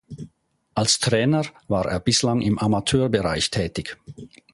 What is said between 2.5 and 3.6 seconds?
Amateurbereich